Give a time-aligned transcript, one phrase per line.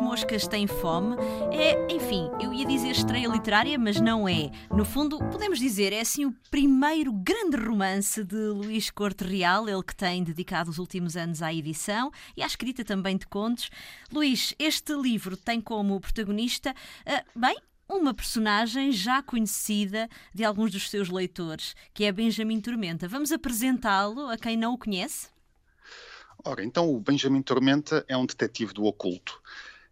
[0.00, 1.16] Moscas Têm Fome
[1.52, 4.50] é, enfim, eu ia dizer estreia literária, mas não é.
[4.70, 9.82] No fundo, podemos dizer, é assim o primeiro grande romance de Luís Corte Real, ele
[9.82, 13.70] que tem dedicado os últimos anos à edição e à escrita também de contos.
[14.12, 16.74] Luís, este livro tem como protagonista,
[17.06, 17.56] uh, bem,
[17.88, 23.08] uma personagem já conhecida de alguns dos seus leitores, que é Benjamin Tormenta.
[23.08, 25.28] Vamos apresentá-lo a quem não o conhece?
[26.44, 29.40] Ora, então o Benjamin Tormenta é um detetive do oculto.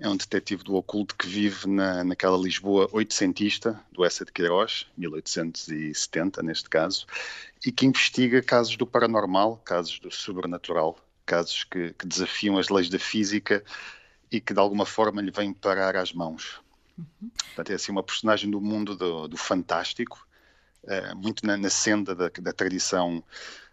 [0.00, 4.86] É um detetive do oculto que vive na, naquela Lisboa oitocentista do Essa de Queiroz,
[4.96, 7.04] 1870 neste caso,
[7.66, 12.88] e que investiga casos do paranormal, casos do sobrenatural, casos que, que desafiam as leis
[12.88, 13.64] da física
[14.30, 16.60] e que de alguma forma lhe vêm parar às mãos.
[16.96, 17.30] Uhum.
[17.46, 20.24] Portanto, é assim uma personagem do mundo do, do fantástico,
[20.84, 23.22] uh, muito na, na senda da, da tradição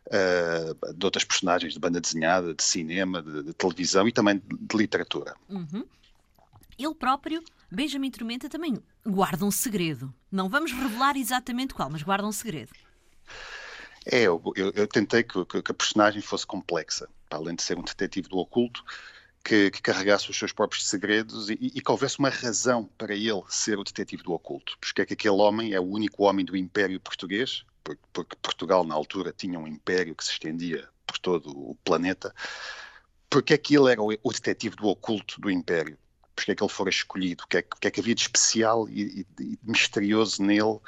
[0.08, 4.58] uh, de outras personagens de banda desenhada, de cinema, de, de televisão e também de,
[4.60, 5.36] de literatura.
[5.50, 5.86] Uhum.
[6.78, 10.14] Ele próprio, Benjamin Tormenta, também guarda um segredo.
[10.32, 12.72] Não vamos revelar exatamente qual, mas guarda um segredo.
[14.06, 17.78] É, eu, eu, eu tentei que, que, a personagem fosse complexa, para além de ser
[17.78, 18.84] um detetive do oculto,
[19.44, 23.44] que, que carregasse os seus próprios segredos e, e, que houvesse uma razão para ele
[23.48, 24.78] ser o detetive do oculto.
[24.80, 27.64] Porque é que aquele homem é o único homem do Império Português,
[28.12, 32.34] porque Portugal na altura tinha um império que se estendia por todo o planeta,
[33.30, 35.98] porque é que ele era o detetive do oculto do império?
[36.36, 37.44] Porque é que ele fora escolhido?
[37.44, 40.80] O que, é, que, é que havia de especial e, e, e misterioso nele?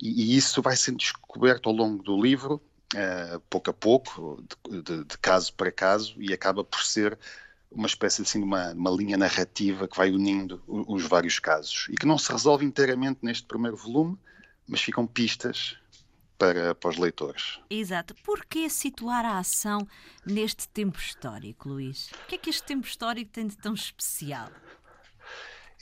[0.00, 2.60] E, e, isso vai sendo descoberto ao longo do livro,
[2.94, 7.18] uh, pouco a pouco, de, de, de, caso para caso, e acaba por ser
[7.70, 11.88] uma espécie assim, de uma, uma linha narrativa que vai unindo os, os vários casos
[11.90, 14.18] e que não se resolve inteiramente neste primeiro volume,
[14.66, 15.76] mas ficam pistas
[16.38, 17.58] para, para os leitores.
[17.68, 18.14] Exato.
[18.22, 19.86] Porquê situar a ação
[20.24, 22.10] neste tempo histórico, Luís?
[22.24, 24.50] O que é que este tempo histórico tem de tão especial?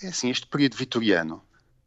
[0.03, 1.43] É assim, este período vitoriano,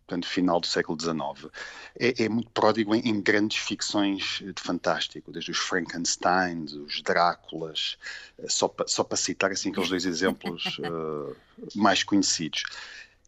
[0.05, 1.51] portanto, final do século XIX,
[1.99, 7.97] é, é muito pródigo em, em, grandes ficções de fantástico, desde os Frankensteins, os Dráculas,
[8.39, 11.35] eh, só, pa, só para citar assim, aqueles dois exemplos uh,
[11.75, 12.63] mais conhecidos.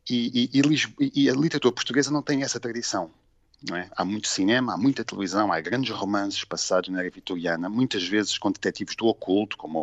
[0.10, 0.62] E, e,
[1.00, 3.12] e, e a literatura portuguesa não tem essa tradição.
[3.74, 3.90] É?
[3.92, 8.38] Há muito cinema, há muita televisão, há grandes romances passados na era vitoriana, muitas vezes
[8.38, 9.82] com detetives do oculto, como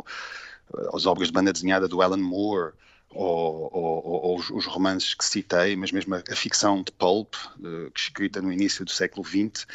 [0.71, 2.73] uh, as obras de banda desenhada do Alan Moore,
[3.17, 7.35] ou, ou, ou os, os, romances que citei, mas mesmo a, a ficção de pulp,
[7.35, 9.67] uh, escrita no início do século XX.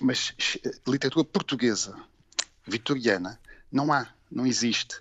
[0.00, 0.30] Mas
[0.64, 1.96] uh, literatura portuguesa,
[2.66, 3.40] vitoriana,
[3.70, 4.96] não há, não existe.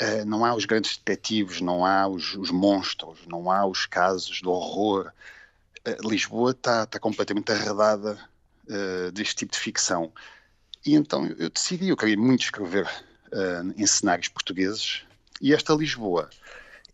[0.00, 4.38] Uh, não há os grandes detetives, não há os, os monstros, não há os casos
[4.38, 5.12] de horror
[6.02, 8.18] Lisboa está, está completamente arredada
[8.68, 10.12] uh, deste tipo de ficção.
[10.84, 15.02] E então eu decidi, eu queria muito escrever uh, em cenários portugueses,
[15.40, 16.28] e esta Lisboa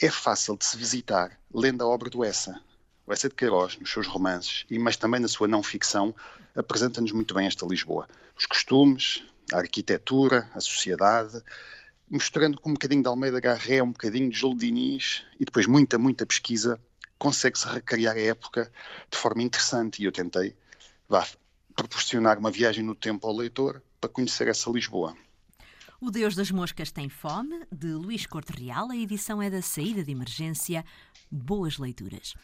[0.00, 2.60] é fácil de se visitar lendo a obra do Essa.
[3.06, 6.14] O Essa de Queiroz, nos seus romances, e, mas também na sua não-ficção,
[6.54, 8.08] apresenta-nos muito bem esta Lisboa.
[8.36, 11.40] Os costumes, a arquitetura, a sociedade,
[12.10, 15.98] mostrando com um bocadinho de Almeida Garré, um bocadinho de Júlio Diniz, e depois muita,
[15.98, 16.80] muita pesquisa
[17.18, 18.70] consegue-se recriar a época
[19.10, 20.54] de forma interessante e eu tentei
[21.08, 21.26] vá,
[21.74, 25.16] proporcionar uma viagem no tempo ao leitor para conhecer essa Lisboa.
[25.98, 28.90] O Deus das Moscas tem fome, de Luís Corte Real.
[28.90, 30.84] A edição é da saída de emergência.
[31.30, 32.34] Boas leituras.